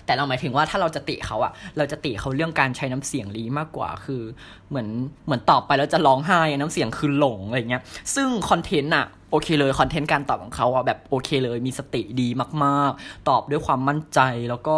[0.07, 4.23] แต่เราหมายถึงว่าถ้าเราจะติเขาอะเราจะติเขาเรื่องการใช้น้ำเสียงลีมากกว่า คือ
[4.69, 4.89] เหมือน
[5.27, 7.83] เหมือนตอบไปแล้วจะร้องไห้น้ำเสียงคือหลงอะไรเงี้ย
[8.15, 12.29] ซึ่งคอนเทนต์อะโอเคเลยคอนเทนต์การตอบของเขาอะแบบโอเคเลยมีสติดี
[12.65, 14.77] มาก ๆ ตอบด้วยความมั่นใจแล้วก็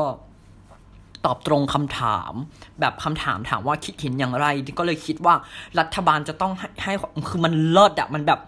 [1.26, 2.32] ตอบตรงคำถาม
[2.80, 4.46] แบบคำถามถามว่าคิดเห็นอย่างไร
[4.78, 5.34] ก็เลยคิดว่า
[5.78, 6.92] รัฐบาลจะต้องให้ให้
[7.28, 8.40] คือมันเลิศอะมันแบบ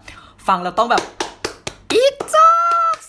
[0.47, 1.03] ฟังแล้วต้องแบบ
[1.91, 2.49] อีจ้า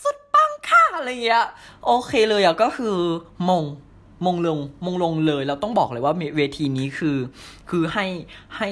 [0.03, 1.45] สุดปังค่ะอะไรเงี้ย
[1.87, 2.97] โอเคเลยอะก็คือ
[3.49, 3.65] มง
[4.25, 7.17] มงลงมงลงเลยเราต้องบอกเลยว่าเวทีนี้คือ
[7.71, 8.07] คือให้
[8.57, 8.71] ให้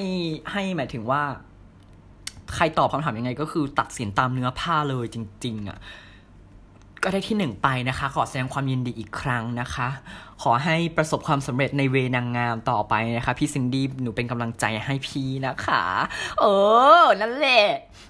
[0.51, 1.23] ให้หมายถึงว่า
[2.55, 5.77] ใครตอบคำถามยังไงก็คือตัดสินตามเนื้อผ้าเลยจริง ๆอะ
[7.05, 9.87] ก็ได้ที่หนึ่งไปนะคะ ขอแสดงความยินดีอีกครั้งนะคะ
[10.43, 15.83] ขอให้ประสบความสำเร็จในเวนางงามต่อไปนะคะ พี่ซินดี้หนูเป็นกำลังใจให้พี่นะคะ
[16.39, 16.45] เอ
[17.01, 17.65] อ นั่นแหละ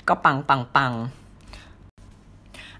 [0.07, 0.93] ก็ปังปังปัง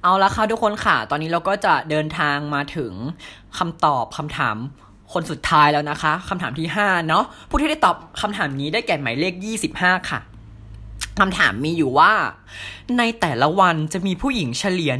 [0.03, 2.93] เอาละค่ะทุกคนค่ะ ตอนนี้เราก็จะเดินทางมาถึง
[3.57, 4.57] คำตอบคำถาม
[5.13, 9.33] คนสุดท้ายแล้วนะคะคำถามที่ 5 เนาะผู้ที่ได้ตอบคำถามนี้ได้แก่หมายเลข
[9.71, 10.19] 25 ค่ะ
[11.19, 12.13] คำถามมีอยู่ว่า
[12.97, 14.91] ในแต่ละวันจะมีผู้หญิงเฉลี่ย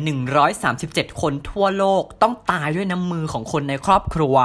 [0.55, 4.35] 137 คนทั่วโลกต้องตายด้วยน้ำมือของคนในครอบครัว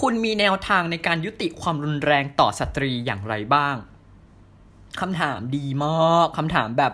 [0.00, 3.76] คุณมีแนวทางในการยุติความรุนแรงต่อสตรีอย่างไรบ้าง
[5.00, 6.92] คำถามดีมากคำถามแบบ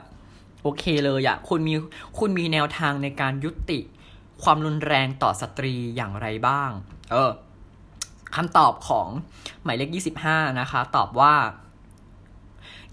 [0.62, 1.74] โอเคเลยอะคุณมี
[2.18, 3.78] คุณมีแนวทางในการยุติ
[4.42, 6.70] ความรุนแรงต่อสตรีอย่างไรบ้าง
[7.12, 7.32] เออ
[8.36, 9.08] คำตอบของ
[9.62, 9.90] หมายเลข
[10.24, 11.34] 25 นะคะ ตอบว่า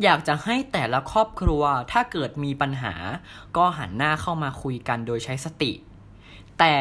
[0.04, 2.94] อยากจะให้แต่ละครอบครัวถ้าเกิดมีปัญหา
[3.58, 5.72] ก็หันหน้าเข้ามาคุยกันโดยใช้สติ
[6.60, 6.76] แต่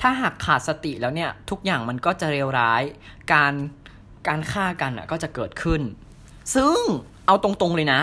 [0.00, 2.82] ถ้าหากขาดสติแล้วเนี่ยทุกอย่างมันก็จะเลวร้าย
[3.32, 3.52] การ
[4.28, 5.80] การฆ่ากันอะก็จะเกิดขึ้น
[6.54, 6.78] ซึ่ง
[7.26, 8.00] เอาตรงๆเลยนะ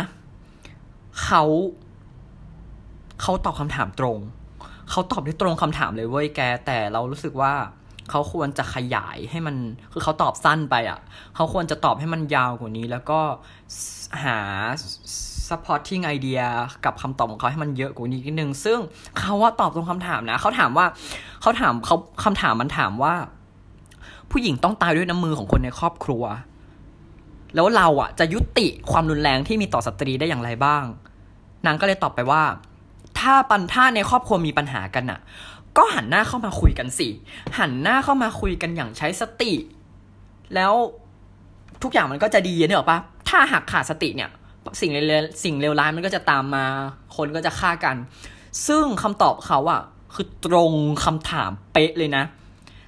[1.24, 1.44] เขา
[3.22, 4.18] เขาตอบคำถามตรง
[4.90, 7.54] เขาตอบได้ตรงคำถามเลยเว้ยแก แต่เรารู้สึกว่า
[8.10, 9.56] เขาควรจะขยายให้มัน
[9.92, 11.00] คือเขาตอบสั้นไปอะ่ะ
[11.36, 13.20] เขาควรจะตอบให้มันยาวกว่านี้ แล้วก็
[14.24, 14.38] หา
[15.50, 16.46] supporting idea
[16.86, 18.80] กับคำตอบของเขาให้มันเยอะกว่านี้นิดนึง ซึ่ง
[19.20, 20.86] เขาว่าตอบตรงคำถามนะ เขาถามว่า
[21.42, 23.14] เขาถามเขาคำถามมันถามว่า
[24.32, 26.24] ผู้หญิงต้องตายด้วยน้ำมือของคนในครอบครัว
[27.56, 30.84] แล้วเราอะจะยุติความรุนแรงที่มีต่อสตรีได้อย่างไรบ้าง
[31.66, 32.44] นางก็เลยตอบไปว่า
[33.20, 35.20] ถ้าปัญท่าในครอบครัวมีปัญหากันอะ
[35.78, 37.08] ก็หันหน้าเข้ามาคุยกันสิ
[37.60, 39.54] หันหน้าเข้ามาคุยกันอย่างใช้สติ
[40.56, 40.74] แล้ว
[41.84, 44.30] ทุกอย่างมันก็จะดีเนี่ยหรอปะถ้าหากขาดสติเนี่ย
[44.82, 46.66] สิ่งเลวสิ่งเลวร้ายมันก็จะตามมา
[47.16, 47.96] คนก็จะฆ่ากัน
[48.68, 49.82] ซึ่งคำตอบเขาอะ
[50.14, 50.74] คือตรง
[51.06, 52.24] คำถามเป๊ะเลยนะ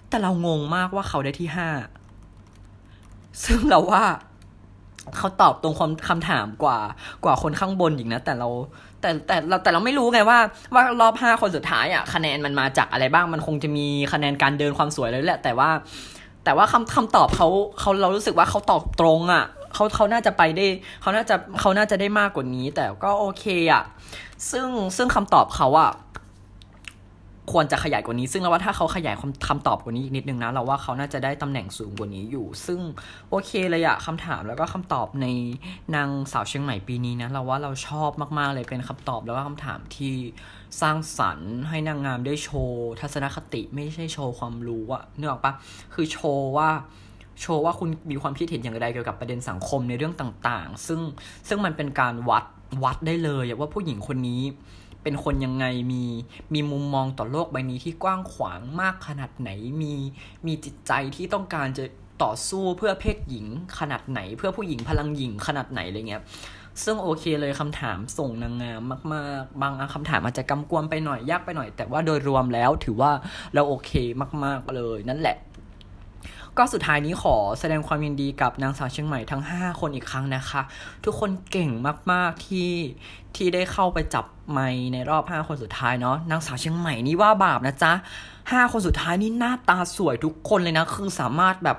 [0.10, 1.70] แต่เรางงมากว่าเขาได้ที่ห้า
[3.46, 4.04] ซึ่งเราว่า
[5.18, 6.80] เขาตอบตรงคำคำถามกว่า
[7.24, 8.50] กว่าคนข้างบนอีกนะ แต่เรา
[9.06, 10.40] แต่แต่เราแต่เราไม่รู้ไงว่า
[10.74, 15.70] ว่ารอบห้าคนสุดท้ายอะคะแนนมันมาจากอะไรบ้างมันคงจะมีคะแนนการเดินความสวยเลยแหละ แต่ว่า
[16.44, 17.48] แต่ว่าคำคำตอบเขา
[17.80, 20.68] เขาเรารู้สึกว่าเขาตอบตรงอะ่ะเขาเขาน่าจะไปได้
[21.02, 23.84] เขาน่าจะเขาน่าจะได้มากกว่านี้ แต่ก็โอเคอะ่ะ
[24.52, 25.92] ซึ่งซึ่งคำตอบเขาอะ่ะ
[27.52, 29.16] ควรจะขยายกว่านี้ ซึ่งเราว่าถ้าเขาขยาย
[29.48, 32.80] คำตอบกว่านี้อีกนิดนึงนะ เราว่าเขาน่าจะได้ตำแหน่งสูงกว่านี้อยู่ ซึ่ง
[33.30, 35.28] โอเคเลยอะคำถามแล้วก็คำตอบใน
[35.96, 40.14] นางสาวเชียงใหม่ปีนี้นะเราว่าเราชอบมากๆเลยเป็นคำตอบแล้วก็คำถามที่
[40.82, 45.54] สร้างสรรค์ให้นางงามได้โชว์ ทัศนคติไม่ใช่โชว์ความรู้อะเนื้อออกปะ
[45.94, 46.70] คือโชว์ว่า
[47.42, 51.00] โชว์ว่าคุณมีความคิดเห็นอย่างไรเกี่ยวกับประเด็นสังคมในเรื่องต่างๆ ซึ่ง
[51.48, 52.46] ซึ่งมันเป็นการวัด
[52.84, 54.42] วัดได้เลยว่าผู้หญิงคนนี้
[55.06, 56.04] เป็นคนยังไงมี
[56.54, 59.50] มีมุมมองต่อโลกใบนี้ที่กว้างขวางมากขนาดไหน
[59.82, 59.94] มี
[60.46, 61.86] มีจิตใจที่ต้องการจะ
[62.24, 63.46] ต่อสู้เพื่อเพศหญิง
[63.80, 66.24] ขนาดไหน เพื่อผู้หญิงพลังหญิงขนาดไหนอะไรเงี้ย
[66.84, 68.82] ซึ่งโอเคเลยคำถามส่งนางงาม
[69.14, 73.12] มาก ๆ บางคำถามอาจจะกำกวมไปหน่อยยากไปหน่อย แต่ว่าโดยรวมแล้วถือว่า
[73.54, 73.92] เราโอเค
[74.44, 75.38] มาก ๆ เลยนั่นแหละ
[76.58, 80.62] ก็สุดท้ายนี้ขอแสดงความยินดีกับนางสาวเชียงใหม่ทั้ง 5 คนอีกครั้งนะคะ
[81.06, 81.72] ทุกคนเก่ง
[82.12, 82.72] มากๆที่
[83.36, 87.92] ที่ได้เข้าไปจับไม้ในรอบ 5 คนสุดท้ายเนาะนางสาวเชียงใหม่นี่ว่าบาปนะจ๊ะ
[88.52, 91.78] ห้าคนสุดท้ายนี่หน้าตาสวยทุกคนเลยนะ คือสามารถแบบ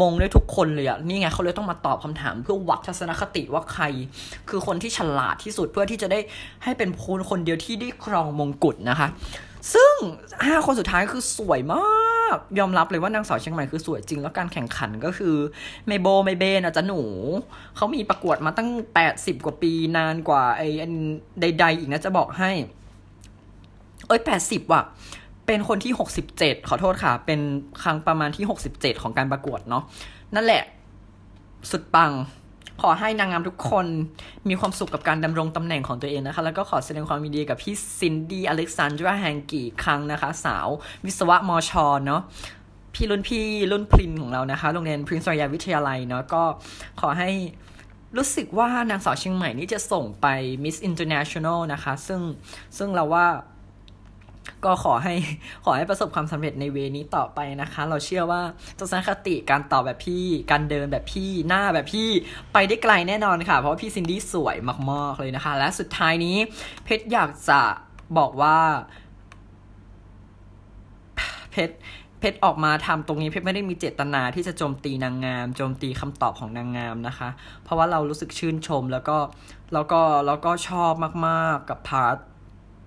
[0.00, 3.84] มงได้ทุกคนเลยอะนี่ไงเขาเลยต้องมาตอบคำถาม เพื่อวัดทัศนคติว่าใคร
[4.48, 6.20] คือคนที่ฉลาดที่สุดเพื่อที่จะได้
[6.64, 9.08] ให้เป็นคนคนเดียวที่ได้ครองมงกุฎนะคะ
[9.74, 9.92] ซึ่ง
[10.46, 15.34] ห้าคนสุดท้ายคือสวยมาก ยอมรับเลยว่านางสาวเชียงใหม่คือสวยจริง แล้วการแข่งขันก็คือ
[15.86, 17.00] ไมโบไมเบนอาจจะหนู
[17.76, 20.68] เขามีประกวดมาตั้งแปดสิบกว่าปีนานกว่าไอ้
[21.40, 22.50] ใด ๆ อีกนะจะบอกให้
[24.06, 24.82] เอ้ยแปดสิบว่ะ
[25.46, 27.40] เป็นคนที่หกสิบเจ็ดขอโทษค่ะ เป็น
[27.82, 29.84] ครั้งประมาณที่หกสิบเจ็ดของการประกวดเนาะ
[30.34, 30.62] นั่นแหละ
[31.70, 32.12] สุดปัง
[32.82, 33.86] ขอให้นางงามทุกคน
[34.48, 40.68] มีความสุขกับการดำรงตำแหน่งของตัวเองนะคะ แล้วก็ขอแสดงความยินดีกับพี่ซินดี้อเล็กซานดราแฮงกี้ครั้งนะคะ สาว
[41.04, 42.22] วิศวะมอชอเนาะ
[42.94, 46.42] พี่รุ่นพี่รุ่นพรินของเรานะคะ โรงเรียนพรินซ์รยาวิทยาลัยเนาะก็
[47.00, 47.30] ขอให้
[48.16, 50.26] รู้สึกว่านางสาวเชียงใหม่นี่จะส่งไป
[50.64, 52.20] Miss International นะคะ ซึ่ง
[52.78, 53.26] ซึ่งเราว่า
[54.66, 55.14] ก็ขอให้
[55.64, 58.40] ขอให้ประสบความสำเร็จในเวนี้ต่อไปนะคะ เราเชื่อว่า
[58.78, 62.08] ทัศนคติการตอบแบบพี่ การเดินแบบพี่หน้าแบบพี่
[62.52, 64.56] ไปได้ไกลแน่นอนค่ะ เพราะว่าพี่ซินดี้สวย
[64.90, 66.36] มากๆเลยนะคะ และสุดท้ายนี้
[66.84, 67.60] เพชรอยากจะ
[68.18, 68.56] บอกว่า
[71.52, 71.74] เพชร
[72.20, 77.28] เพชรออกมาทำตรงนี้เพชรไม่ได้มีเจตนาที่จะโจมตีนางงามโจมตีคำตอบของนางงามนะคะ
[77.64, 79.16] เพราะว่าเรารู้สึกชื่นชมแล้วก็
[79.72, 80.92] แล้วก็แล้วก็ชอบ
[81.26, 82.16] มากๆกับพาร์ท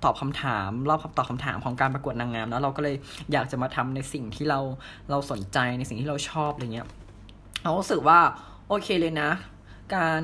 [0.04, 2.96] ตอบคำถาม รอบตอบคำถามของการประกวดนางงามแล้วเราก็เลย
[3.32, 4.60] อยากจะมาทำในสิ่งที่เรา
[5.10, 6.88] เราสนใจในสิ่งที่เราชอบอะไรเงี้ย
[7.64, 8.20] เรารู้สึกว่า
[8.68, 9.30] โอเคเลยนะ
[9.96, 10.22] การ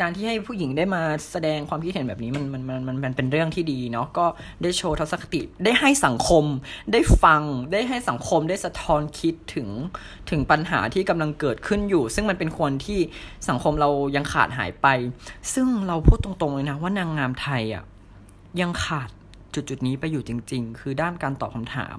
[0.00, 4.26] การที่ให้ผู้หญิงได้มาแสดงความคิดเห็นแบบนี้มันมันมันมันมันเป็นเรื่องที่ดีเนาะก็
[4.62, 6.44] ได้โชว์ทัศนคติได้ให้สังคม
[6.92, 9.68] ได้ฟังได้ให้สังคมได้สะท้อนคิดถึง
[10.30, 12.98] ถึงปัญหาที่กำลังเกิดขึ้นอยู่ ซึ่งมันเป็นคนที่
[13.48, 14.86] สังคมเรายังขาดหายไป
[15.52, 17.84] ซึ่งเราพูดตรงๆเลยนะว่านางงามไทยอะ่ะ
[18.60, 19.10] ยังขาด
[19.54, 21.96] จุดจุดนี้ไปอยู่จริง ๆ คือด้านการตอบคำถาม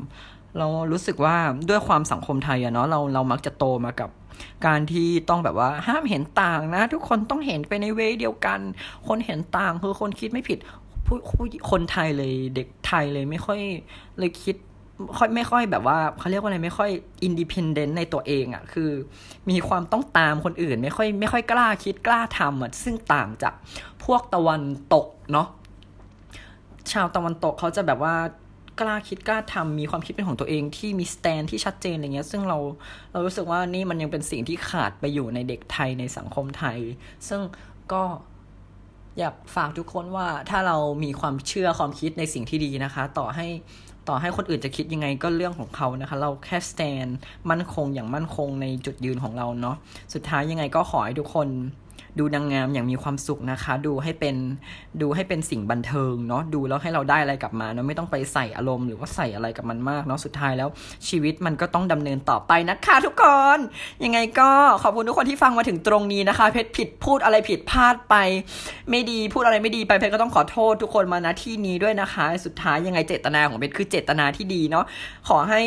[0.58, 1.36] เรารู้สึกว่า
[1.70, 4.10] ด้วยความสังคมไทยอะเนาะเราเรามักจะโตมากับ
[4.66, 8.60] การที่ต้องแบบว่าห้ามเห็นต่างนะ ทุกคนต้องเห็นไปในเวเดียวกัน
[9.08, 10.60] คนเห็นต่างคือคนคิดไม่ผิด
[11.06, 11.18] ผู้
[11.72, 13.60] คนไทยเลยเด็กไทยเลยไม่ค่อย
[14.20, 14.56] เลยคิด
[15.18, 16.90] ค่อยไม่ค่อยแบบว่าเขาเรียกว่าอะไรไม่ค่อย
[17.24, 18.92] อินดิพเดนต์ในตัวเองอะ่ะคือ
[19.50, 23.54] มีความต้องตามคนอื่น ไม่ค่อยไม่ค่อยกล้าคิดกล้าทำอะซึ่งต่างจาก
[24.06, 24.62] พวกตะวัน
[24.94, 25.48] ตกเนาะ
[26.92, 28.16] ชาวตะวันตกเขาจะแบบว่า
[28.80, 32.58] กล้าคิดกล้าทำมีความคิดเป็นของตัวเองที่มีสแตนที่ชัดเจนอะไรเงี้ย ซึ่งเรา
[33.12, 36.80] เรารู้สึกว่านี่มันยังเป็นสิ่งที่ขาดไปอยู่ในเด็กไทยในสังคมไทย
[37.28, 37.42] ซึ่ง
[37.94, 38.04] ก็
[39.20, 43.48] อยากฝากทุกคนว่าถ้าเรามีความเชื่อความคิดในสิ่งที่ดีนะคะ ต่อให้
[44.08, 47.06] ต่อให้คนอื่นจะคิดยังไงก็เรื่องของเขานะคะ เราแค่สแตน
[47.50, 49.76] มั่นคงอย่างมั่นคงในจุดยืนของเราเนาะ
[50.14, 51.48] สุดท้ายยังไงก็ขอให้ทุกคน
[52.20, 54.36] ดูนางงามอย่างมีความสุขนะคะ ดูให้เป็น
[55.02, 60.70] ดูให้เป็นสิ่งบันเทิงเนาะดูแล้วให้เราได้อะไรกลับมาเนาะไม่ต้องไปใส่อารมณ์หรือว่าใส่อะไรกับมันมากเนาะสุดท้ายแล้ว
[61.08, 63.24] ชีวิตมันก็ต้องดำเนินต่อไปนะคะทุกค
[63.58, 63.60] น
[64.04, 64.50] ยังไงก็
[64.82, 68.16] ขอบคุณทุกคนที่ฟังมาถึงตรงนี้นะคะ เพชรผิดพูดอะไรผิดพลาดไป
[68.90, 74.86] ไม่ดีพูดอะไรไม่ดีไปเพชรก็ต้องขอโทษทุกคนมาณที่นี้ด้วยนะคะ สุดท้ายยังไงเจตนาของเพชรคือเจตนาที่ดีเนาะ
[75.28, 75.62] ขอให้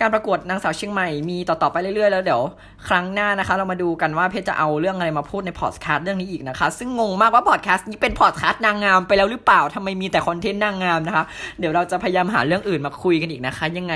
[0.00, 2.42] การประกวดนางสาวเชียงใหม่มีต่อๆไปเรื่อยๆ แล้วเดี๋ยว
[2.88, 11.24] ครั้งหน้านะคะ เรามาดูกันว่าเพชรจะเอาเรื่องอะไรมาพูดในพอดแคสต์เรื่องนี้อีกนะคะ ซึ่งงงมากว่าพอดแคสต์นี้เป็นพอดแคสต์นางงามไปแล้วหรือเปล่าทำไมมีแต่คอนเทนต์นางงามนะคะ
[11.58, 13.94] เดี๋ยวเราจะพยายามหาเรื่องอื่นมาคุยกันอีกนะคะ ยังไง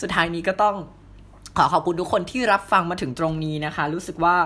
[0.00, 0.76] สุดท้ายนี้ก็ต้อง
[1.58, 4.36] ขอขอบคุณทุกคนที่รับฟังมาถึงตรงนี้นะคะ รู้สึกว่า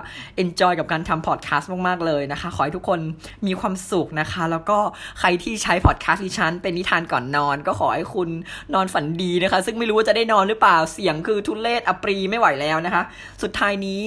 [0.42, 3.00] enjoy กับการทำพอดแคสต์มาก ๆ เลยนะคะ ขอให้ทุกคน
[3.46, 4.78] มีความสุขนะคะ แล้วก็
[5.20, 8.28] ใครที่ใช้พอดแคสต์ดิฉันเป็นนิทานก่อนนอน ก็ขอให้คุณ
[8.74, 13.02] นอนฝันดีนะคะ ซึ่งไม่รู้ว่าจะได้นอนหรือเปล่าเสียงคือทุเลศอปรีไม่ไหวแล้วนะคะ
[13.42, 14.00] สุดท้ายนี้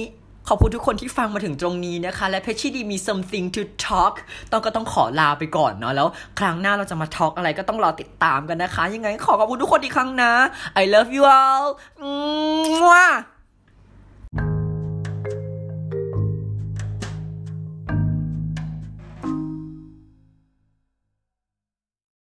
[0.48, 4.14] ขอบคุณทุกคนที่ฟังมาถึงตรงนี้นะคะ และเพชชี่ดีมี something to talk
[4.52, 6.08] ต้องก็ต้องขอลาไปก่อนเนาะแล้ว
[6.38, 10.32] ครั้งหน้าเราจะมา talk อะไรก็ต้องรอติดตามกันนะคะ ยังไงขอขอบคุณทุกคนอีกครั้งนะ
[10.82, 11.66] I love you all
[12.00, 12.08] อื
[12.60, 13.37] ม